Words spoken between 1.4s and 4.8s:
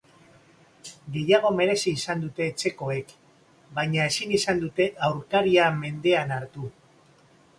merezi izan dute etxekoek, baina ezin izan